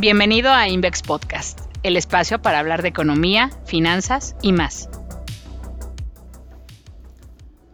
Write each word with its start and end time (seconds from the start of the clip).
Bienvenido 0.00 0.52
a 0.52 0.68
Invex 0.68 1.02
Podcast, 1.02 1.58
el 1.82 1.96
espacio 1.96 2.40
para 2.40 2.60
hablar 2.60 2.82
de 2.82 2.88
economía, 2.88 3.50
finanzas 3.64 4.36
y 4.42 4.52
más. 4.52 4.88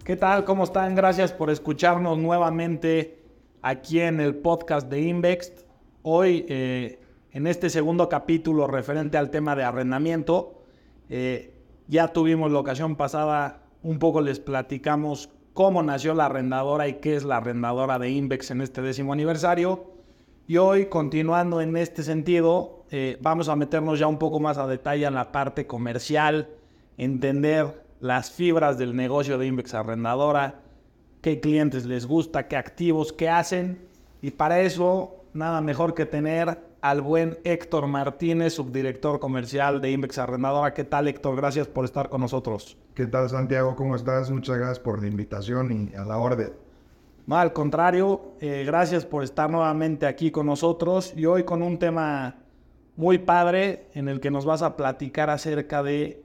¿Qué 0.04 0.16
tal? 0.16 0.46
¿Cómo 0.46 0.64
están? 0.64 0.95
Gracias 0.95 1.34
por 1.34 1.50
escucharnos 1.50 2.16
nuevamente 2.16 3.22
aquí 3.60 4.00
en 4.00 4.21
el 4.21 4.37
podcast 4.37 4.88
de 4.88 5.02
Invex. 5.02 5.52
Hoy, 6.00 6.46
eh, 6.48 6.98
en 7.32 7.46
este 7.46 7.68
segundo 7.68 8.09
capítulo 8.09 8.68
referente 8.68 9.18
al 9.18 9.29
tema 9.29 9.54
de 9.54 9.64
arrendamiento, 9.64 10.64
eh, 11.11 11.52
ya 11.88 12.09
tuvimos 12.09 12.50
la 12.50 12.61
ocasión 12.61 12.96
pasada, 12.96 13.64
un 13.82 13.98
poco 13.98 14.22
les 14.22 14.41
platicamos 14.41 15.29
cómo 15.52 15.82
nació 15.82 16.14
la 16.14 16.25
arrendadora 16.25 16.88
y 16.88 16.95
qué 16.95 17.16
es 17.16 17.25
la 17.25 17.36
arrendadora 17.36 17.98
de 17.98 18.09
Invex 18.09 18.50
en 18.50 18.62
este 18.62 18.80
décimo 18.80 19.12
aniversario. 19.12 19.93
Y 20.47 20.59
hoy, 20.59 20.87
continuando 20.87 21.62
en 21.62 21.75
este 21.75 22.03
sentido, 22.03 22.84
eh, 22.91 23.16
vamos 23.23 23.48
a 23.48 23.57
meternos 23.57 23.98
ya 23.98 24.07
un 24.07 24.19
poco 24.19 24.41
más 24.41 24.59
a 24.59 24.67
detalle 24.67 25.07
en 25.07 25.15
la 25.15 25.33
parte 25.33 25.67
comercial, 25.67 26.51
entender 26.98 27.83
las 28.01 28.30
fibras 28.30 28.77
del 28.77 28.95
negocio 28.95 29.39
de 29.39 29.47
Invex 29.47 29.73
Arrendadora, 29.73 30.61
qué 31.23 31.41
clientes 31.41 31.87
les 31.87 32.05
gusta, 32.05 32.47
qué 32.47 32.57
activos, 32.57 33.15
qué 33.15 33.30
hacen. 33.30 33.89
Y 34.20 34.33
para 34.33 34.61
eso, 34.61 35.25
nada 35.33 35.62
mejor 35.62 35.95
que 35.95 36.05
tener 36.05 36.59
al 36.83 37.01
buen 37.01 37.39
Héctor 37.45 37.87
Martínez, 37.87 38.53
subdirector 38.53 39.20
comercial 39.20 39.81
de 39.81 39.92
Invex 39.92 40.19
Arrendadora. 40.19 40.75
¿Qué 40.75 40.84
tal, 40.84 41.09
Héctor? 41.09 41.37
Gracias 41.37 41.69
por 41.69 41.87
estar 41.87 42.11
con 42.11 42.20
nosotros. 42.20 42.77
¿Qué 42.95 43.06
tal, 43.06 43.31
Santiago? 43.31 43.75
¿Cómo 43.77 43.97
estás? 43.97 44.31
Muchas 44.31 44.59
gracias 44.59 44.81
por 44.81 45.01
la 45.01 45.09
invitación 45.09 45.73
y 45.73 45.95
a 45.95 46.05
la 46.05 46.19
orden. 46.19 46.63
No, 47.27 47.38
al 47.38 47.55
contrario, 47.55 48.34
eh, 48.41 48.64
gracias 48.66 49.06
por 49.06 49.24
estar 49.24 49.51
nuevamente 49.51 50.06
aquí 50.06 50.30
con 50.30 50.45
nosotros 50.45 51.14
y 51.16 51.24
hoy 51.24 51.45
con 51.45 51.62
un 51.62 51.78
tema 51.78 52.36
muy 52.97 53.17
padre 53.17 53.86
en 53.94 54.08
el 54.08 54.20
que 54.20 54.30
nos 54.30 54.44
vas 54.44 54.61
a 54.61 54.77
platicar 54.77 55.30
acerca 55.30 55.83
de 55.83 56.22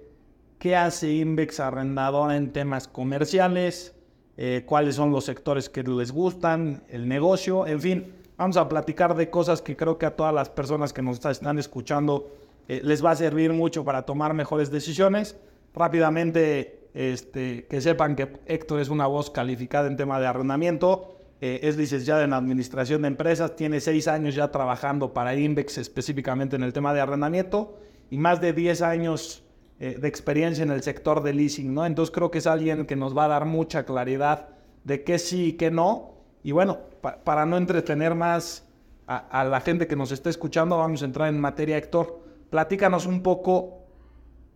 qué 0.57 0.75
hace 0.75 1.13
Invex 1.13 1.61
Arrendadora 1.61 2.35
en 2.35 2.51
temas 2.51 2.89
comerciales, 2.89 3.95
eh, 4.35 4.63
cuáles 4.65 4.95
son 4.95 5.11
los 5.11 5.23
sectores 5.23 5.69
que 5.69 5.83
les 5.83 6.11
gustan, 6.11 6.83
el 6.89 7.07
negocio, 7.07 7.65
en 7.65 7.79
fin, 7.79 8.13
vamos 8.37 8.57
a 8.57 8.67
platicar 8.67 9.15
de 9.15 9.29
cosas 9.29 9.61
que 9.61 9.77
creo 9.77 9.97
que 9.97 10.05
a 10.05 10.17
todas 10.17 10.33
las 10.33 10.49
personas 10.49 10.91
que 10.91 11.01
nos 11.01 11.23
están 11.25 11.59
escuchando 11.59 12.29
eh, 12.67 12.81
les 12.83 13.03
va 13.03 13.11
a 13.11 13.15
servir 13.15 13.53
mucho 13.53 13.85
para 13.85 14.01
tomar 14.01 14.33
mejores 14.33 14.69
decisiones. 14.69 15.37
Rápidamente 15.73 16.78
este, 16.93 17.65
que 17.69 17.81
sepan 17.81 18.15
que 18.15 18.39
Héctor 18.45 18.79
es 18.79 18.89
una 18.89 19.07
voz 19.07 19.29
calificada 19.29 19.87
en 19.87 19.97
tema 19.97 20.19
de 20.19 20.27
arrendamiento. 20.27 21.15
Eh, 21.41 21.61
es 21.63 21.77
licenciado 21.77 22.21
en 22.21 22.33
Administración 22.33 23.03
de 23.03 23.07
Empresas, 23.07 23.55
tiene 23.55 23.79
seis 23.79 24.07
años 24.07 24.35
ya 24.35 24.51
trabajando 24.51 25.13
para 25.13 25.35
Invex 25.35 25.77
específicamente 25.77 26.57
en 26.57 26.63
el 26.63 26.73
tema 26.73 26.93
de 26.93 26.99
arrendamiento 26.99 27.79
y 28.09 28.17
más 28.17 28.41
de 28.41 28.51
10 28.51 28.81
años 28.81 29.43
eh, 29.79 29.97
de 29.99 30.07
experiencia 30.09 30.63
en 30.63 30.71
el 30.71 30.83
sector 30.83 31.23
de 31.23 31.33
leasing, 31.33 31.73
¿no? 31.73 31.85
Entonces 31.85 32.13
creo 32.13 32.29
que 32.29 32.39
es 32.39 32.47
alguien 32.47 32.85
que 32.85 32.97
nos 32.97 33.17
va 33.17 33.25
a 33.25 33.27
dar 33.29 33.45
mucha 33.45 33.85
claridad 33.85 34.49
de 34.83 35.05
qué 35.05 35.17
sí 35.17 35.45
y 35.45 35.53
qué 35.53 35.71
no. 35.71 36.15
Y 36.43 36.51
bueno, 36.51 36.79
para 37.23 37.45
no 37.45 37.55
entretener 37.55 38.15
más 38.15 38.67
a, 39.07 39.17
a 39.17 39.45
la 39.45 39.61
gente 39.61 39.87
que 39.87 39.95
nos 39.95 40.11
está 40.11 40.29
escuchando, 40.29 40.77
vamos 40.77 41.01
a 41.01 41.05
entrar 41.05 41.29
en 41.29 41.39
materia, 41.39 41.77
Héctor. 41.77 42.19
Platícanos 42.49 43.05
un 43.05 43.23
poco 43.23 43.78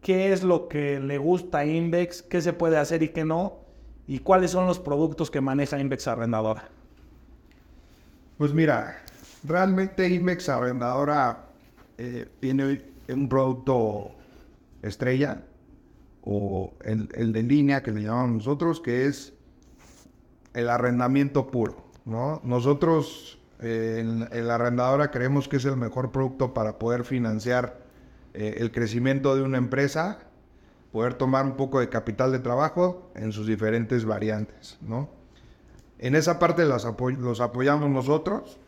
qué 0.03 0.33
es 0.33 0.43
lo 0.43 0.67
que 0.67 0.99
le 0.99 1.17
gusta 1.17 1.59
a 1.59 1.65
Invex, 1.65 2.21
qué 2.21 2.41
se 2.41 2.53
puede 2.53 2.77
hacer 2.77 3.01
y 3.01 3.09
qué 3.09 3.25
no, 3.25 3.57
y 4.05 4.19
cuáles 4.19 4.51
son 4.51 4.67
los 4.67 4.77
productos 4.77 5.31
que 5.31 5.41
maneja 5.41 5.79
Invex 5.79 6.07
Arrendadora. 6.07 6.69
Pues 8.37 8.53
mira, 8.53 9.01
realmente 9.45 10.07
Invex 10.09 10.49
Arrendadora 10.49 11.45
eh, 11.97 12.27
tiene 12.41 12.83
un 13.07 13.29
producto 13.29 14.11
estrella, 14.81 15.41
o 16.25 16.73
el, 16.83 17.33
de 17.33 17.43
línea 17.43 17.81
que 17.81 17.92
le 17.92 18.03
llamamos 18.03 18.31
nosotros, 18.31 18.80
que 18.81 19.08
es 19.08 19.33
el 20.53 20.69
arrendamiento 20.69 21.47
puro. 21.47 21.77
¿no? 22.05 22.42
Nosotros 22.43 23.39
eh, 23.61 23.99
en, 23.99 24.27
en, 24.31 24.47
la 24.47 24.55
arrendadora 24.55 25.11
creemos 25.11 25.47
que 25.47 25.58
es 25.58 25.65
el 25.65 25.77
mejor 25.77 26.11
producto 26.11 26.53
para 26.53 26.80
poder 26.80 27.03
financiar 27.03 27.83
eh, 28.33 28.55
el 28.58 28.71
crecimiento 28.71 29.36
de 29.36 29.44
una 29.44 29.58
empresa, 29.58 30.20
poder 30.92 31.16
tomar 31.16 31.45
un 31.45 31.55
poco 31.55 31.80
de 31.80 31.89
capital 31.89 32.32
de 32.32 32.39
trabajo 32.39 33.11
en 33.16 33.32
sus 33.32 33.48
diferentes 33.48 34.05
variantes, 34.05 34.77
¿no? 34.82 35.10
En 35.99 36.16
esa 36.16 36.38
parte 36.38 36.66
los, 36.66 36.86
apoyamos 37.42 37.89
nosotros, 37.89 38.60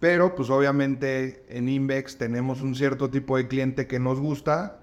pero 0.00 0.34
pues 0.34 0.50
obviamente 0.50 1.44
en 1.48 1.68
Invex 1.68 2.18
tenemos 2.18 2.60
un 2.60 2.74
cierto 2.74 3.08
tipo 3.08 3.36
de 3.36 3.46
cliente 3.48 3.86
que 3.86 4.00
nos 4.00 4.18
gusta, 4.18 4.80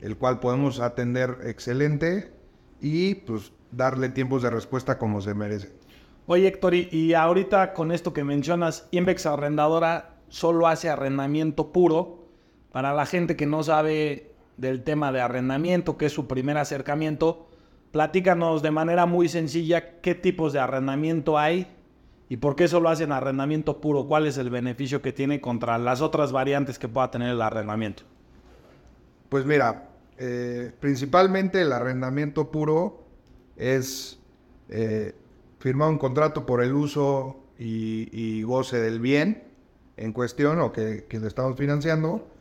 el 0.00 0.16
cual 0.16 0.40
podemos 0.40 0.80
atender 0.80 1.38
excelente 1.44 2.32
y 2.80 3.16
pues 3.16 3.52
darle 3.72 4.08
tiempos 4.10 4.42
de 4.42 4.50
respuesta 4.50 4.96
como 4.96 5.20
se 5.20 5.34
merece. 5.34 5.72
Oye 6.26 6.46
Héctor, 6.46 6.74
y 6.74 7.12
ahorita 7.12 7.74
con 7.74 7.90
esto 7.90 8.12
que 8.12 8.24
mencionas, 8.24 8.86
Invex 8.90 9.26
Arrendadora 9.26 10.16
solo 10.28 10.66
hace 10.66 10.88
arrendamiento 10.88 11.72
puro 11.72 12.23
para 12.74 12.92
la 12.92 13.06
gente 13.06 13.36
que 13.36 13.46
no 13.46 13.62
sabe 13.62 14.32
del 14.56 14.82
tema 14.82 15.12
de 15.12 15.20
arrendamiento, 15.20 15.96
que 15.96 16.06
es 16.06 16.12
su 16.12 16.26
primer 16.26 16.58
acercamiento, 16.58 17.46
platícanos 17.92 18.62
de 18.62 18.72
manera 18.72 19.06
muy 19.06 19.28
sencilla 19.28 20.00
qué 20.00 20.16
tipos 20.16 20.52
de 20.52 20.58
arrendamiento 20.58 21.38
hay 21.38 21.68
y 22.28 22.38
por 22.38 22.56
qué 22.56 22.66
solo 22.66 22.88
hacen 22.88 23.12
arrendamiento 23.12 23.80
puro, 23.80 24.08
cuál 24.08 24.26
es 24.26 24.38
el 24.38 24.50
beneficio 24.50 25.02
que 25.02 25.12
tiene 25.12 25.40
contra 25.40 25.78
las 25.78 26.00
otras 26.00 26.32
variantes 26.32 26.80
que 26.80 26.88
pueda 26.88 27.12
tener 27.12 27.28
el 27.28 27.42
arrendamiento. 27.42 28.02
Pues 29.28 29.46
mira, 29.46 29.90
eh, 30.18 30.72
principalmente 30.80 31.62
el 31.62 31.72
arrendamiento 31.72 32.50
puro 32.50 33.04
es 33.54 34.18
eh, 34.68 35.14
firmar 35.60 35.90
un 35.90 35.98
contrato 35.98 36.44
por 36.44 36.60
el 36.60 36.72
uso 36.72 37.36
y, 37.56 38.42
goce 38.42 38.80
del 38.80 38.98
bien 38.98 39.44
en 39.96 40.12
cuestión 40.12 40.58
o 40.58 40.72
que, 40.72 41.06
que 41.08 41.20
le 41.20 41.28
estamos 41.28 41.56
financiando 41.56 42.33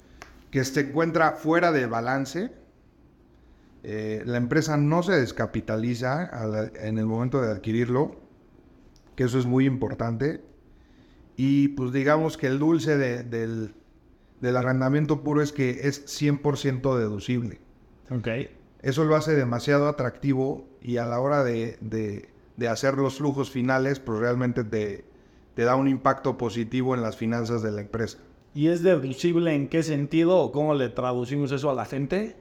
que 0.53 0.63
se 0.63 0.81
encuentra 0.81 1.31
fuera 1.31 1.71
de 1.71 1.87
balance. 1.87 2.51
Eh, 3.81 4.21
la 4.23 4.37
empresa 4.37 4.77
no 4.77 5.01
se 5.01 5.13
descapitaliza 5.13 6.29
en 6.75 6.99
el 6.99 7.07
momento 7.07 7.41
de 7.41 7.51
adquirirlo, 7.51 8.21
que 9.15 9.23
eso 9.23 9.39
es 9.39 9.47
muy 9.47 9.65
importante. 9.65 10.43
Y 11.35 11.69
pues 11.69 11.91
digamos 11.91 12.37
que 12.37 12.45
el 12.45 12.59
dulce 12.59 12.97
del, 12.99 13.73
arrendamiento 14.43 15.23
puro 15.23 15.41
es 15.41 15.51
que 15.51 15.87
es 15.87 16.05
100% 16.05 16.99
deducible. 16.99 17.59
Okay. 18.11 18.55
Eso 18.83 19.05
lo 19.05 19.15
hace 19.15 19.33
demasiado 19.33 19.87
atractivo 19.87 20.67
y 20.83 20.97
a 20.97 21.07
la 21.07 21.19
hora 21.19 21.43
de, 21.43 22.29
hacer 22.69 22.99
los 22.99 23.17
flujos 23.17 23.49
finales, 23.49 23.99
pues 23.99 24.19
realmente 24.19 24.63
te 24.63 25.63
da 25.63 25.75
un 25.75 25.87
impacto 25.87 26.37
positivo 26.37 26.93
en 26.93 27.01
las 27.01 27.17
finanzas 27.17 27.63
de 27.63 27.71
la 27.71 27.81
empresa. 27.81 28.19
¿Y 28.55 28.67
es 28.67 28.83
deducible 28.83 29.53
en 29.55 29.67
qué 29.67 29.81
sentido 29.81 30.37
o 30.37 30.51
cómo 30.51 30.75
le 30.75 30.89
traducimos 30.89 31.51
eso 31.51 31.69
a 31.69 31.73
la 31.73 31.85
gente? 31.85 32.35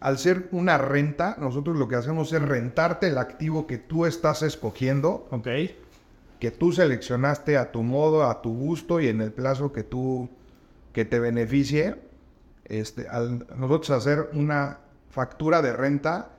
Al 0.00 0.18
ser 0.18 0.48
una 0.52 0.78
renta, 0.78 1.36
nosotros 1.38 1.76
lo 1.76 1.88
que 1.88 1.96
hacemos 1.96 2.32
es 2.32 2.40
rentarte 2.40 3.08
el 3.08 3.18
activo 3.18 3.66
que 3.66 3.78
tú 3.78 4.06
estás 4.06 4.42
escogiendo. 4.42 5.26
Ok. 5.30 5.48
Que 6.40 6.50
tú 6.50 6.72
seleccionaste 6.72 7.56
a 7.56 7.72
tu 7.72 7.82
modo, 7.82 8.24
a 8.24 8.42
tu 8.42 8.54
gusto 8.54 9.00
y 9.00 9.08
en 9.08 9.20
el 9.20 9.32
plazo 9.32 9.72
que 9.72 9.82
tú 9.82 10.28
que 10.92 11.04
te 11.04 11.18
beneficie. 11.18 11.96
Este, 12.64 13.08
al 13.08 13.46
nosotros 13.56 13.90
hacer 13.90 14.30
una 14.32 14.80
factura 15.10 15.62
de 15.62 15.72
renta, 15.72 16.30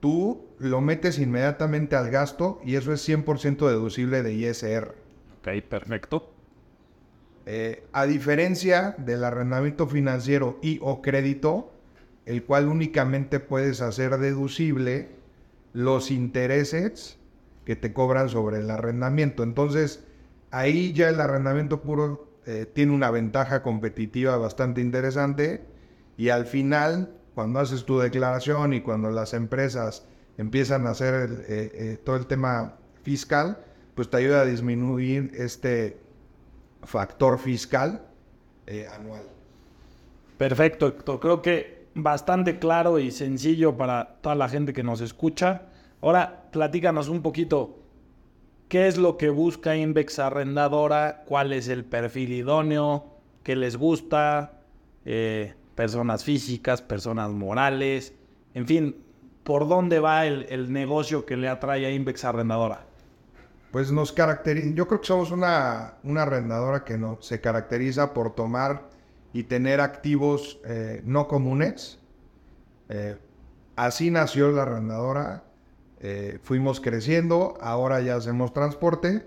tú 0.00 0.46
lo 0.58 0.80
metes 0.80 1.18
inmediatamente 1.18 1.96
al 1.96 2.10
gasto 2.10 2.60
y 2.64 2.76
eso 2.76 2.92
es 2.92 3.06
100% 3.06 3.66
deducible 3.66 4.22
de 4.22 4.34
ISR. 4.34 4.94
Ok, 5.40 5.62
perfecto. 5.68 6.35
Eh, 7.48 7.84
a 7.92 8.06
diferencia 8.06 8.96
del 8.98 9.22
arrendamiento 9.22 9.86
financiero 9.86 10.58
y 10.62 10.80
o 10.82 11.00
crédito, 11.00 11.72
el 12.24 12.42
cual 12.42 12.66
únicamente 12.66 13.38
puedes 13.38 13.80
hacer 13.80 14.18
deducible 14.18 15.10
los 15.72 16.10
intereses 16.10 17.18
que 17.64 17.76
te 17.76 17.92
cobran 17.92 18.28
sobre 18.28 18.58
el 18.58 18.68
arrendamiento. 18.68 19.44
Entonces, 19.44 20.02
ahí 20.50 20.92
ya 20.92 21.08
el 21.08 21.20
arrendamiento 21.20 21.82
puro 21.82 22.28
eh, 22.46 22.66
tiene 22.72 22.92
una 22.92 23.12
ventaja 23.12 23.62
competitiva 23.62 24.36
bastante 24.38 24.80
interesante 24.80 25.64
y 26.16 26.30
al 26.30 26.46
final, 26.46 27.14
cuando 27.36 27.60
haces 27.60 27.84
tu 27.84 28.00
declaración 28.00 28.72
y 28.72 28.80
cuando 28.80 29.12
las 29.12 29.34
empresas 29.34 30.04
empiezan 30.36 30.88
a 30.88 30.90
hacer 30.90 31.44
eh, 31.48 31.98
todo 32.02 32.16
el 32.16 32.26
tema 32.26 32.74
fiscal, 33.04 33.58
pues 33.94 34.10
te 34.10 34.16
ayuda 34.16 34.40
a 34.40 34.44
disminuir 34.46 35.30
este 35.36 36.05
factor 36.82 37.38
fiscal 37.38 38.06
eh, 38.66 38.86
anual. 38.92 39.22
Perfecto, 40.38 40.86
Héctor. 40.86 41.20
Creo 41.20 41.42
que 41.42 41.86
bastante 41.94 42.58
claro 42.58 42.98
y 42.98 43.10
sencillo 43.10 43.76
para 43.76 44.16
toda 44.20 44.34
la 44.34 44.48
gente 44.48 44.72
que 44.72 44.82
nos 44.82 45.00
escucha. 45.00 45.62
Ahora, 46.00 46.48
platícanos 46.52 47.08
un 47.08 47.22
poquito. 47.22 47.78
¿Qué 48.68 48.88
es 48.88 48.98
lo 48.98 49.16
que 49.16 49.30
busca 49.30 49.76
Invex 49.76 50.18
Arrendadora? 50.18 51.24
¿Cuál 51.26 51.52
es 51.52 51.68
el 51.68 51.84
perfil 51.84 52.32
idóneo? 52.32 53.06
¿Qué 53.42 53.54
les 53.56 53.76
gusta? 53.76 54.60
Eh, 55.04 55.54
personas 55.76 56.24
físicas, 56.24 56.82
personas 56.82 57.30
morales, 57.30 58.12
en 58.56 58.66
fin, 58.66 58.96
¿por 59.44 59.68
dónde 59.68 60.00
va 60.00 60.26
el, 60.26 60.72
negocio 60.72 61.26
que 61.26 61.36
le 61.36 61.46
atrae 61.46 61.84
a 61.84 61.90
Invex 61.90 62.24
Arrendadora? 62.24 62.85
Pues 63.76 63.92
nos 63.92 64.10
caracteriza, 64.10 64.68
yo 64.72 64.88
creo 64.88 65.02
que 65.02 65.06
somos 65.06 65.30
una, 65.30 65.98
una 66.02 66.22
arrendadora 66.22 66.82
que 66.82 66.96
no, 66.96 67.18
se 67.20 67.42
caracteriza 67.42 68.14
por 68.14 68.34
tomar 68.34 68.88
y 69.34 69.42
tener 69.42 69.82
activos 69.82 70.58
eh, 70.64 71.02
no 71.04 71.28
comunes. 71.28 71.98
Eh, 72.88 73.18
así 73.76 74.10
nació 74.10 74.50
la 74.50 74.62
arrendadora. 74.62 75.44
Eh, 76.00 76.38
fuimos 76.42 76.80
creciendo, 76.80 77.58
ahora 77.60 78.00
ya 78.00 78.16
hacemos 78.16 78.54
transporte, 78.54 79.26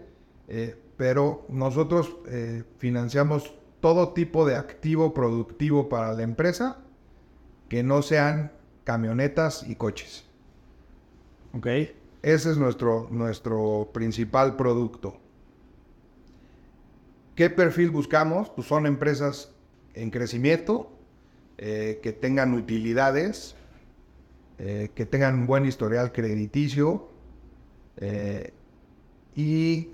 pero 0.98 1.46
nosotros 1.48 2.18
financiamos 2.80 3.54
todo 3.82 4.14
tipo 4.14 4.48
de 4.48 4.56
activo 4.56 5.14
productivo 5.14 5.90
para 5.90 6.14
la 6.14 6.24
empresa 6.24 6.80
que 7.68 7.84
no 7.84 8.02
sean 8.02 8.52
camionetas 8.84 9.62
y 9.70 9.76
coches. 9.76 10.26
Ok. 11.54 11.68
Ese 12.22 12.52
es 12.52 12.58
nuestro, 12.58 13.08
nuestro 13.12 13.90
principal 13.94 14.56
producto. 14.56 15.18
¿Qué 17.36 17.50
perfil 17.50 17.90
buscamos? 17.92 18.50
Pues 18.50 18.68
son 18.68 18.86
empresas 18.86 19.54
en 19.94 20.10
crecimiento, 20.10 20.92
eh, 21.58 22.00
que 22.02 22.14
tengan 22.14 22.54
utilidades, 22.54 23.56
eh, 24.58 24.90
que 24.94 25.06
tengan 25.06 25.36
un 25.40 25.48
buen 25.48 25.66
historial 25.66 26.12
crediticio 26.12 27.10
eh, 27.98 28.54
y 29.36 29.90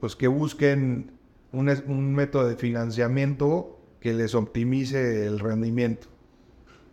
pues 0.00 0.16
que 0.16 0.28
busquen 0.28 1.12
un, 1.52 2.14
método 2.14 2.48
de 2.48 2.56
financiamiento 2.56 3.78
que 4.00 4.14
les 4.14 4.34
optimice 4.34 5.26
el 5.26 5.38
rendimiento. 5.38 6.08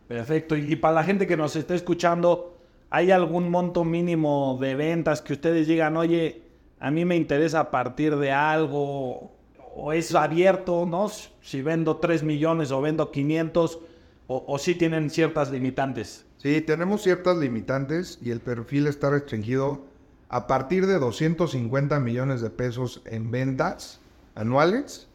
Perfecto. 0.07 0.55
Y, 0.55 0.75
para 0.75 0.95
la 0.95 1.03
gente 1.03 1.27
que 1.27 1.37
nos 1.37 1.55
está 1.55 1.75
escuchando, 1.75 2.52
¿hay 2.93 3.09
algún 3.09 3.49
monto 3.49 3.83
mínimo 3.83 4.59
de 4.61 4.75
ventas 4.75 5.23
que 5.23 5.33
ustedes 5.33 5.67
digan, 5.67 5.97
oye, 5.97 6.43
a 6.79 6.91
mí 6.91 7.05
me 7.05 7.15
interesa 7.15 7.71
partir 7.71 8.15
de 8.17 8.31
algo, 8.31 9.31
o 9.75 9.93
es 9.93 10.13
abierto, 10.13 10.85
¿no? 10.85 11.09
Si 11.41 11.63
vendo 11.63 11.97
3 11.97 12.21
millones 12.21 12.71
o 12.71 12.81
vendo 12.81 13.09
500, 13.09 13.79
o, 14.27 14.45
o 14.47 14.57
si 14.59 14.75
tienen 14.75 15.09
ciertas 15.09 15.49
limitantes. 15.49 16.23
Sí, 16.37 16.61
tenemos 16.61 17.01
ciertas 17.01 17.35
limitantes 17.37 18.19
y 18.21 18.29
el 18.29 18.41
perfil 18.41 18.85
está 18.85 19.09
restringido 19.09 19.81
a 20.29 20.45
partir 20.45 20.85
de 20.85 20.99
250 20.99 21.99
millones 21.99 22.41
de 22.41 22.51
pesos 22.51 23.01
en 23.05 23.31
ventas 23.31 24.01
anuales. 24.35 25.07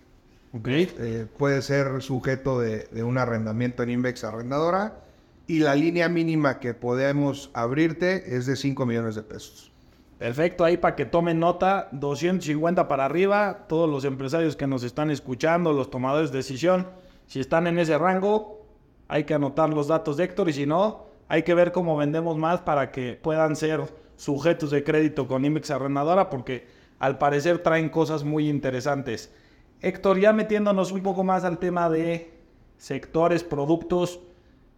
Eh, 0.64 1.26
puede 1.38 1.62
ser 1.62 2.02
sujeto 2.02 2.58
de, 2.58 2.88
un 3.04 3.18
arrendamiento 3.18 3.84
en 3.84 3.90
Invex 3.90 4.24
Arrendadora 4.24 5.04
y 5.48 5.60
la 5.60 5.74
línea 5.74 6.10
mínima 6.10 6.60
que 6.60 6.74
podemos 6.74 7.50
abrirte 7.54 8.36
es 8.36 8.44
de 8.44 8.54
5 8.54 8.84
millones 8.84 9.14
de 9.14 9.22
pesos. 9.22 9.72
Perfecto, 10.18 10.62
ahí 10.62 10.76
para 10.76 10.94
que 10.94 11.06
tomen 11.06 11.40
nota, 11.40 11.88
250 11.92 12.86
para 12.86 13.06
arriba, 13.06 13.64
todos 13.66 13.88
los 13.88 14.04
empresarios 14.04 14.56
que 14.56 14.66
nos 14.66 14.82
están 14.82 15.10
escuchando, 15.10 15.72
los 15.72 15.90
tomadores 15.90 16.30
de 16.30 16.38
decisión, 16.38 16.88
si 17.26 17.40
están 17.40 17.66
en 17.66 17.78
ese 17.78 17.96
rango, 17.96 18.66
hay 19.08 19.24
que 19.24 19.32
anotar 19.32 19.70
los 19.70 19.88
datos 19.88 20.18
de 20.18 20.24
Héctor 20.24 20.50
y 20.50 20.52
si 20.52 20.66
no, 20.66 21.06
hay 21.28 21.44
que 21.44 21.54
ver 21.54 21.72
cómo 21.72 21.96
vendemos 21.96 22.36
más 22.36 22.60
para 22.60 22.90
que 22.90 23.18
puedan 23.20 23.56
ser 23.56 23.80
sujetos 24.16 24.70
de 24.70 24.84
crédito 24.84 25.26
con 25.26 25.46
Invex 25.46 25.70
Arrendadora 25.70 26.28
porque 26.28 26.66
al 26.98 27.16
parecer 27.16 27.60
traen 27.60 27.88
cosas 27.88 28.22
muy 28.22 28.50
interesantes. 28.50 29.32
Héctor, 29.80 30.18
ya 30.18 30.34
metiéndonos 30.34 30.92
un 30.92 31.02
poco 31.02 31.24
más 31.24 31.44
al 31.44 31.58
tema 31.58 31.88
de 31.88 32.34
sectores, 32.76 33.44
productos, 33.44 34.20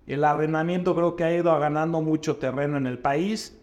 el 0.06 0.25
arrendamiento 0.25 0.94
creo 0.94 1.17
que 1.17 1.25
ha 1.25 1.35
ido 1.35 1.56
ganando 1.58 2.00
mucho 2.00 2.37
terreno 2.37 2.76
en 2.76 2.87
el 2.87 2.99
país. 2.99 3.56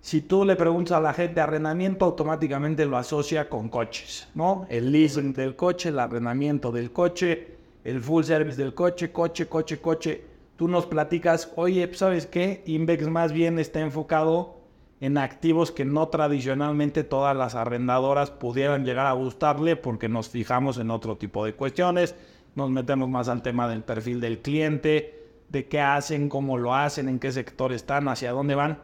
Si 0.00 0.20
tú 0.20 0.44
le 0.44 0.54
preguntas 0.54 0.92
a 0.92 1.00
la 1.00 1.14
gente 1.14 1.40
arrendamiento, 1.40 2.04
automáticamente 2.04 2.84
lo 2.84 2.96
asocia 2.96 3.48
con 3.48 3.68
coches, 3.68 4.28
¿no? 4.34 4.66
El 4.68 4.92
leasing 4.92 5.32
del 5.32 5.56
coche, 5.56 5.88
el 5.88 5.98
arrendamiento 5.98 6.70
del 6.70 6.92
coche, 6.92 7.56
el 7.84 8.00
full 8.00 8.22
service 8.22 8.60
del 8.60 8.74
coche, 8.74 9.12
coche, 9.12 9.46
coche, 9.46 9.80
coche. 9.80 10.24
Tú 10.56 10.68
nos 10.68 10.86
platicas, 10.86 11.50
oye, 11.56 11.90
¿sabes 11.94 12.26
qué? 12.26 12.62
Invex 12.66 13.08
más 13.08 13.32
bien 13.32 13.58
está 13.58 13.80
enfocado 13.80 14.64
en 15.00 15.18
activos 15.18 15.72
que 15.72 15.84
no 15.84 16.08
tradicionalmente 16.08 17.04
todas 17.04 17.36
las 17.36 17.54
arrendadoras 17.54 18.30
pudieran 18.30 18.84
llegar 18.84 19.06
a 19.06 19.12
gustarle 19.12 19.76
porque 19.76 20.08
nos 20.08 20.28
fijamos 20.28 20.78
en 20.78 20.90
otro 20.90 21.16
tipo 21.16 21.44
de 21.44 21.54
cuestiones, 21.54 22.14
nos 22.54 22.70
metemos 22.70 23.08
más 23.08 23.28
al 23.28 23.42
tema 23.42 23.68
del 23.68 23.82
perfil 23.82 24.20
del 24.20 24.40
cliente, 24.40 25.22
de 25.48 25.66
qué 25.68 25.80
hacen, 25.80 26.28
cómo 26.28 26.58
lo 26.58 26.74
hacen, 26.74 27.08
en 27.08 27.18
qué 27.18 27.32
sector 27.32 27.72
están, 27.72 28.08
hacia 28.08 28.32
dónde 28.32 28.54
van. 28.54 28.78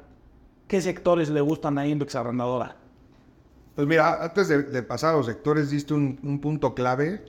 ¿Qué 0.68 0.80
sectores 0.80 1.30
le 1.30 1.40
gustan 1.40 1.78
a 1.78 1.86
Index 1.86 2.14
Arrendadora? 2.14 2.76
Pues 3.74 3.86
mira, 3.86 4.22
antes 4.22 4.48
de, 4.48 4.82
pasar 4.82 5.14
a 5.14 5.16
los 5.16 5.26
sectores, 5.26 5.70
diste 5.70 5.94
un, 5.94 6.40
punto 6.40 6.74
clave. 6.74 7.24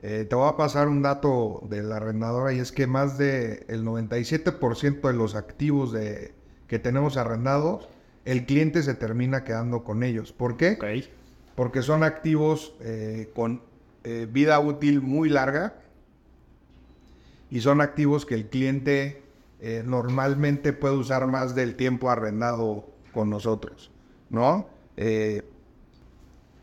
Eh, 0.00 0.26
te 0.28 0.34
voy 0.36 0.48
a 0.48 0.56
pasar 0.56 0.88
un 0.88 1.00
dato 1.00 1.62
de 1.70 1.82
la 1.82 1.96
arrendadora 1.96 2.52
y 2.52 2.58
es 2.58 2.72
que 2.72 2.86
más 2.86 3.16
del 3.16 3.84
97% 3.84 5.00
de 5.00 5.12
los 5.14 5.34
activos 5.34 5.92
de, 5.92 6.34
que 6.66 6.78
tenemos 6.78 7.16
arrendados 7.16 7.88
el 8.24 8.46
cliente 8.46 8.82
se 8.82 8.94
termina 8.94 9.44
quedando 9.44 9.84
con 9.84 10.02
ellos. 10.02 10.32
¿Por 10.32 10.56
qué? 10.56 10.78
Porque 11.54 11.82
son 11.82 12.02
activos 12.02 12.74
eh, 12.80 13.30
con 13.34 13.62
eh, 14.04 14.28
vida 14.30 14.58
útil 14.60 15.00
muy 15.00 15.28
larga 15.28 15.74
y 17.50 17.60
son 17.60 17.80
activos 17.80 18.26
que 18.26 18.34
el 18.34 18.48
cliente 18.48 19.22
eh, 19.60 19.82
normalmente 19.84 20.72
puede 20.72 20.94
usar 20.96 21.26
más 21.26 21.54
del 21.54 21.76
tiempo 21.76 22.10
arrendado 22.10 22.86
con 23.12 23.30
nosotros, 23.30 23.90
¿no? 24.30 24.68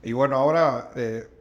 y 0.03 0.13
bueno, 0.13 0.37
ahora 0.37 0.89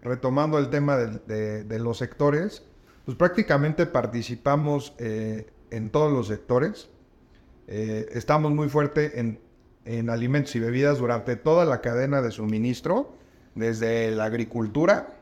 retomando 0.03 0.59
el 0.59 0.71
tema 0.71 0.97
de, 0.97 1.63
de, 1.65 1.79
los 1.79 1.99
sectores, 1.99 2.65
pues 3.05 3.17
prácticamente 3.17 3.87
participamos 3.87 4.93
en 4.99 5.91
todos 5.91 6.13
los 6.13 6.27
sectores. 6.27 6.91
estamos 7.69 8.51
muy 8.51 8.69
fuerte 8.69 9.21
en 9.21 9.39
en 9.85 10.11
alimentos 10.11 10.55
y 10.57 10.61
bebidas 10.61 10.99
durante 10.99 11.37
toda 11.37 11.65
la 11.65 11.81
cadena 11.81 12.23
de 12.23 12.31
suministro, 12.31 13.13
desde 13.55 14.11
la 14.11 14.25
agricultura 14.25 15.20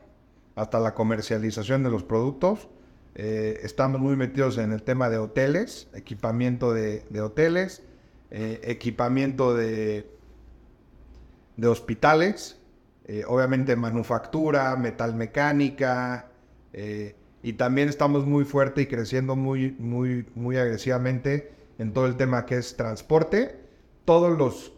hasta 0.59 0.79
la 0.79 0.93
comercialización 0.93 1.83
de 1.83 1.89
los 1.89 2.03
productos. 2.03 2.67
Eh, 3.15 3.61
estamos 3.63 4.01
muy 4.01 4.17
metidos 4.17 4.57
en 4.57 4.73
el 4.73 4.83
tema 4.83 5.09
de 5.09 5.17
hoteles, 5.17 5.87
equipamiento 5.93 6.73
de, 6.73 7.21
hoteles, 7.21 7.81
eh, 8.29 8.59
equipamiento 8.63 9.55
de, 9.55 10.09
de 11.55 11.67
hospitales, 11.67 12.59
eh, 13.05 13.23
obviamente 13.25 13.75
manufactura, 13.75 14.75
metalmecánica, 14.75 16.25
y 17.41 17.53
también 17.53 17.89
estamos 17.89 18.27
muy 18.27 18.45
fuerte 18.45 18.83
y 18.83 18.85
creciendo 18.85 19.35
muy, 19.35 19.75
muy, 19.79 20.27
muy 20.35 20.57
agresivamente 20.57 21.51
en 21.79 21.93
todo 21.93 22.05
el 22.05 22.15
tema 22.15 22.45
que 22.45 22.57
es 22.57 22.77
transporte 22.77 23.59
todos 24.05 24.37
los 24.37 24.73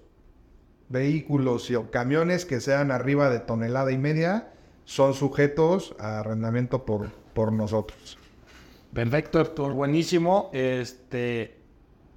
vehículos 0.87 1.69
y 1.69 1.75
camiones 1.91 2.45
que 2.45 2.61
sean 2.61 2.91
arriba 2.91 3.29
de 3.29 3.39
tonelada 3.39 3.91
y 3.91 3.97
media 3.97 4.51
son 4.91 5.13
sujetos 5.13 5.95
a 5.99 6.19
arrendamiento 6.19 6.83
por, 6.83 7.09
por 7.33 7.53
nosotros. 7.53 8.17
Perfecto, 8.93 9.39
Héctor, 9.39 9.71
buenísimo. 9.71 10.49
Este, 10.51 11.55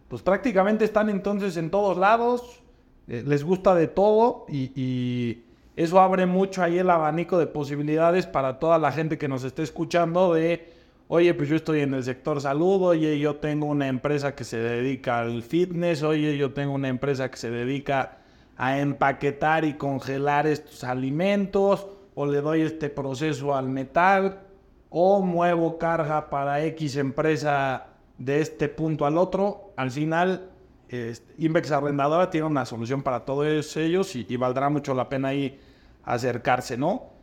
pues 0.09 0.23
prácticamente 0.23 0.85
están 0.85 1.09
entonces 1.09 1.57
en 1.57 1.71
todos 1.71 1.97
lados, 1.97 2.65
eh, 3.07 3.23
les 3.25 3.45
gusta 3.45 3.77
de 3.77 3.87
todo 3.87 4.45
y, 4.49 4.73
y, 4.75 5.45
eso 5.77 6.01
abre 6.01 6.27
mucho 6.27 6.63
ahí 6.63 6.79
el 6.79 6.91
abanico 6.91 7.39
de 7.39 7.47
posibilidades 7.47 8.27
para 8.27 8.59
toda 8.59 8.79
la 8.79 8.93
gente 8.93 9.19
que 9.19 9.27
nos 9.29 9.43
esté 9.43 9.63
escuchando 9.63 10.35
de 10.35 10.73
Oye, 11.07 11.35
pues 11.35 11.51
yo 11.51 11.57
estoy 11.57 11.81
en 11.81 11.93
el 11.93 12.03
sector 12.03 12.41
salud, 12.41 12.81
oye, 12.83 13.19
yo 13.19 13.37
tengo 13.37 13.67
una 13.67 13.89
empresa 13.89 14.35
que 14.35 14.43
se 14.45 14.57
dedica 14.57 15.21
al 15.21 15.43
fitness, 15.43 16.03
oye, 16.03 16.39
yo 16.39 16.55
tengo 16.55 16.73
una 16.73 16.89
empresa 16.89 17.31
que 17.31 17.37
se 17.37 17.51
dedica 17.51 18.19
a 18.57 18.79
empaquetar 18.79 19.67
y 19.67 19.75
congelar 19.75 20.47
estos 20.47 20.83
alimentos, 20.83 21.87
o 22.15 22.27
le 22.27 22.41
doy 22.41 22.63
este 22.63 22.89
proceso 22.89 23.55
al 23.55 23.69
metal, 23.69 24.43
o 24.91 25.21
muevo 25.21 25.79
carga 25.79 26.31
para 26.31 26.65
X 26.65 26.97
empresa 26.97 27.87
de 28.19 28.41
este 28.41 28.69
punto 28.69 29.07
al 29.07 29.19
otro. 29.19 29.73
Al 29.77 29.91
final, 29.91 30.51
este, 30.89 31.35
Invex 31.39 31.73
Arrendadora 31.73 32.31
tiene 32.31 32.47
una 32.47 32.65
solución 32.65 33.03
para 33.03 33.25
todos 33.25 33.77
ellos 33.77 34.15
y, 34.15 34.27
y 34.29 34.37
valdrá 34.37 34.69
mucho 34.69 34.95
la 34.95 35.09
pena 35.09 35.29
ahí 35.29 35.61
acercarse, 36.05 36.77
¿no? 36.77 37.15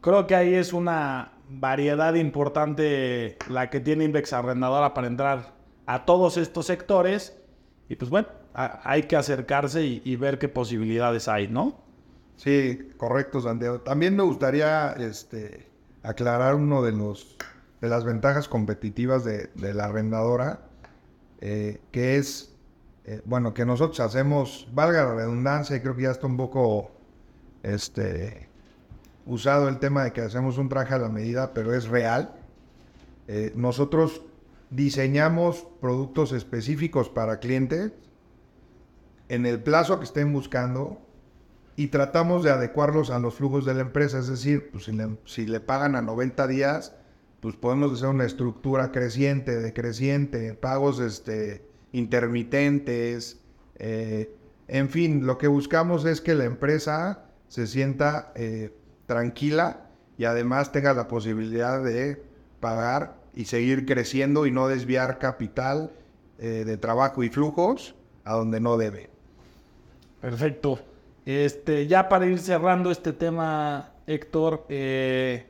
Creo 0.00 0.26
que 0.26 0.34
ahí 0.34 0.54
es 0.54 0.72
una, 0.72 1.32
variedad 1.60 2.14
importante 2.14 3.36
la 3.48 3.70
que 3.70 3.80
tiene 3.80 4.04
Index 4.04 4.32
Arrendadora 4.32 4.94
para 4.94 5.06
entrar 5.06 5.52
a 5.86 6.04
todos 6.04 6.36
estos 6.36 6.66
sectores. 6.66 7.38
Y 7.88 7.96
pues 7.96 8.10
bueno, 8.10 8.28
hay 8.54 9.04
que 9.04 9.16
acercarse 9.16 9.84
y, 9.84 10.16
ver 10.16 10.38
qué 10.38 10.48
posibilidades 10.48 11.28
hay, 11.28 11.48
¿no? 11.48 11.81
Sí, 12.36 12.90
correcto, 12.96 13.40
Santiago. 13.40 13.80
También 13.80 14.16
me 14.16 14.22
gustaría 14.22 14.92
este, 14.92 15.66
aclarar 16.02 16.54
uno 16.54 16.82
de 16.82 16.92
los 16.92 17.36
de 17.82 17.88
las 17.88 18.04
ventajas 18.04 18.48
competitivas 18.48 19.24
de, 19.24 19.50
la 19.56 19.86
arrendadora, 19.86 20.60
eh, 21.40 21.80
que 21.90 22.16
es, 22.16 22.54
eh, 23.04 23.20
bueno, 23.24 23.52
que 23.54 23.66
nosotros 23.66 23.98
hacemos, 23.98 24.68
valga 24.72 25.04
la 25.04 25.14
redundancia, 25.16 25.76
y 25.76 25.80
creo 25.80 25.96
que 25.96 26.02
ya 26.02 26.12
está 26.12 26.28
un 26.28 26.36
poco 26.36 26.92
este, 27.64 28.48
usado 29.26 29.68
el 29.68 29.80
tema 29.80 30.04
de 30.04 30.12
que 30.12 30.20
hacemos 30.20 30.58
un 30.58 30.68
traje 30.68 30.94
a 30.94 30.98
la 30.98 31.08
medida, 31.08 31.52
pero 31.52 31.74
es 31.74 31.88
real. 31.88 32.36
Eh, 33.26 33.52
nosotros 33.56 34.22
diseñamos 34.70 35.66
productos 35.80 36.30
específicos 36.30 37.08
para 37.08 37.40
clientes 37.40 37.90
en 39.28 39.44
el 39.44 39.60
plazo 39.60 39.98
que 39.98 40.04
estén 40.04 40.32
buscando 40.32 41.00
y 41.76 41.88
tratamos 41.88 42.42
de 42.42 42.50
adecuarlos 42.50 43.10
a 43.10 43.18
los 43.18 43.34
flujos 43.34 43.64
de 43.64 43.74
la 43.74 43.80
empresa. 43.80 44.18
Es 44.18 44.28
decir, 44.28 44.70
pues 44.70 44.84
si, 44.84 44.92
le, 44.92 45.16
si 45.24 45.46
le 45.46 45.60
pagan 45.60 45.96
a 45.96 46.02
90 46.02 46.46
días, 46.46 46.94
pues 47.40 47.56
podemos 47.56 47.92
hacer 47.92 48.08
una 48.08 48.24
estructura 48.24 48.92
creciente, 48.92 49.60
decreciente, 49.60 50.54
pagos 50.54 51.00
este, 51.00 51.64
intermitentes. 51.92 53.40
Eh, 53.76 54.34
en 54.68 54.88
fin, 54.88 55.26
lo 55.26 55.38
que 55.38 55.48
buscamos 55.48 56.04
es 56.04 56.20
que 56.20 56.34
la 56.34 56.44
empresa 56.44 57.24
se 57.48 57.66
sienta 57.66 58.32
eh, 58.34 58.74
tranquila 59.06 59.88
y 60.16 60.24
además 60.24 60.72
tenga 60.72 60.94
la 60.94 61.08
posibilidad 61.08 61.82
de 61.82 62.22
pagar 62.60 63.16
y 63.34 63.46
seguir 63.46 63.86
creciendo 63.86 64.46
y 64.46 64.50
no 64.50 64.68
desviar 64.68 65.18
capital 65.18 65.90
eh, 66.38 66.64
de 66.64 66.76
trabajo 66.76 67.22
y 67.22 67.28
flujos 67.28 67.94
a 68.24 68.34
donde 68.34 68.60
no 68.60 68.76
debe. 68.76 69.10
Perfecto. 70.20 70.78
Este, 71.24 71.86
ya 71.86 72.08
para 72.08 72.26
ir 72.26 72.38
cerrando 72.38 72.90
este 72.90 73.12
tema, 73.12 73.92
Héctor, 74.06 74.66
eh, 74.68 75.46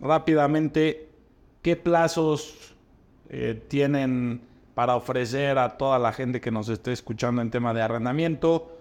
rápidamente, 0.00 1.08
¿qué 1.62 1.76
plazos 1.76 2.74
eh, 3.28 3.62
tienen 3.68 4.40
para 4.74 4.96
ofrecer 4.96 5.58
a 5.58 5.76
toda 5.76 5.98
la 5.98 6.12
gente 6.12 6.40
que 6.40 6.50
nos 6.50 6.68
esté 6.68 6.92
escuchando 6.92 7.42
en 7.42 7.50
tema 7.50 7.74
de 7.74 7.82
arrendamiento? 7.82 8.76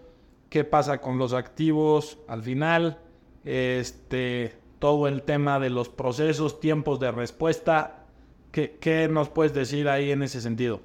¿Qué 0.50 0.64
pasa 0.64 1.02
con 1.02 1.20
los 1.20 1.34
activos 1.34 2.18
al 2.28 2.42
final? 2.42 3.00
Este, 3.46 4.56
todo 4.80 5.08
el 5.08 5.22
tema 5.22 5.60
de 5.60 5.70
los 5.70 5.90
procesos, 5.90 6.60
tiempos 6.60 7.00
de 7.00 7.12
respuesta. 7.12 8.06
¿Qué, 8.52 8.78
qué 8.80 9.08
nos 9.08 9.30
puedes 9.30 9.54
decir 9.54 9.88
ahí 9.88 10.12
en 10.12 10.24
ese 10.24 10.42
sentido? 10.42 10.82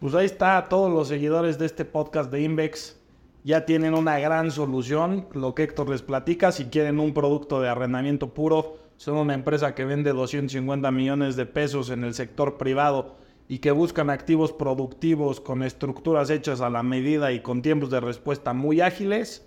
Pues 0.01 0.15
ahí 0.15 0.25
está, 0.25 0.67
todos 0.71 0.91
los 0.91 1.09
seguidores 1.09 1.59
de 1.59 1.67
este 1.67 1.85
podcast 1.85 2.31
de 2.33 2.41
Invex 2.41 2.97
ya 3.45 3.67
tienen 3.67 3.93
una 3.93 4.19
gran 4.19 4.51
solución, 4.51 5.27
lo 5.35 5.55
que 5.55 5.65
Héctor 5.65 5.91
les 5.91 6.01
platica, 6.01 6.53
si 6.53 6.71
quieren 6.71 6.99
un 6.99 7.13
producto 7.13 7.61
de 7.61 7.69
arrendamiento 7.69 8.33
puro, 8.33 8.79
son 9.03 9.17
una 9.17 9.35
empresa 9.35 9.75
que 9.75 9.85
vende 9.85 10.13
250 10.13 10.93
millones 10.93 11.35
de 11.35 11.45
pesos 11.45 11.91
en 11.91 12.05
el 12.05 12.15
sector 12.15 12.57
privado 12.57 13.17
y 13.49 13.59
que 13.59 13.73
buscan 13.73 14.11
activos 14.11 14.53
productivos 14.53 15.41
con 15.41 15.65
estructuras 15.65 16.31
hechas 16.31 16.61
a 16.61 16.71
la 16.71 16.85
medida 16.85 17.33
y 17.33 17.41
con 17.41 17.63
tiempos 17.63 17.91
de 17.91 17.99
respuesta 17.99 18.53
muy 18.53 18.81
ágiles. 18.81 19.45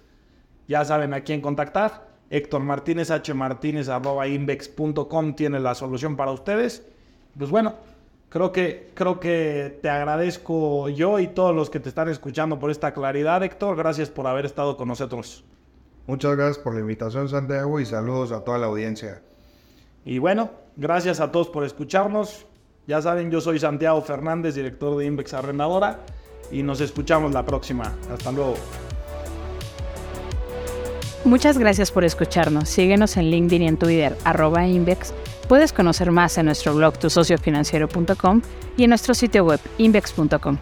Ya 0.68 0.84
saben 0.84 1.14
a 1.14 1.22
quién 1.22 1.40
contactar. 1.40 2.06
Héctor 2.30 2.64
Martínez, 2.64 3.12
H. 3.12 3.34
Martínez, 3.34 3.88
tiene 5.38 5.60
la 5.62 5.74
solución 5.74 6.18
para 6.18 6.34
ustedes. 6.34 6.86
Pues 7.38 7.50
bueno, 7.50 7.76
creo 8.28 8.52
que, 8.52 8.92
creo 8.94 9.22
que 9.22 9.80
te 9.82 9.90
agradezco 9.90 10.90
yo 10.90 11.18
y 11.20 11.28
todos 11.28 11.56
los 11.56 11.70
que 11.70 11.80
te 11.80 11.88
están 11.88 12.10
escuchando 12.10 12.60
por 12.60 12.72
esta 12.72 12.94
claridad, 12.94 13.42
Héctor. 13.42 13.78
Gracias 13.78 14.10
por 14.10 14.28
haber 14.28 14.46
estado 14.46 14.76
con 14.76 14.90
nosotros. 14.90 15.46
Muchas 16.08 16.36
gracias 16.36 16.58
por 16.58 16.74
la 16.74 16.82
invitación, 16.82 17.30
Santiago, 17.30 17.80
y 17.80 17.86
saludos 17.86 18.34
a 18.34 18.44
toda 18.44 18.58
la 18.58 18.66
audiencia. 18.66 19.22
Y 20.06 20.20
bueno, 20.20 20.52
gracias 20.78 21.20
a 21.20 21.32
todos 21.32 21.50
por 21.50 21.66
escucharnos. 21.66 22.46
Ya 22.88 23.02
saben, 23.02 23.32
yo 23.32 23.42
soy 23.42 23.60
Santiago 23.60 24.02
Fernández, 24.02 24.54
director 24.54 24.96
de 24.96 25.06
Invex 25.06 25.34
Arrendadora, 25.34 26.02
y 26.52 26.62
nos 26.62 26.80
escuchamos 26.80 27.34
la 27.34 27.44
próxima. 27.44 27.92
Hasta 28.14 28.32
luego. 28.32 28.56
Muchas 31.24 31.58
gracias 31.58 31.90
por 31.92 32.04
escucharnos. 32.04 32.70
Síguenos 32.70 33.18
en 33.18 33.32
LinkedIn 33.32 33.64
y 33.64 33.68
en 33.68 33.78
Twitter, 33.78 34.16
arroba 34.24 34.68
Invex. 34.68 35.12
Puedes 35.50 35.74
conocer 35.74 36.12
más 36.12 36.38
en 36.38 36.46
nuestro 36.46 36.76
blog 36.76 37.00
tusociofinanciero.com 37.00 38.42
y 38.78 38.84
en 38.84 38.90
nuestro 38.90 39.16
sitio 39.16 39.44
web 39.44 39.60
invex.com. 39.80 40.58